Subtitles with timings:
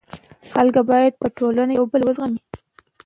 [0.53, 2.41] خلک باید په ټولنه کي یو بل و زغمي.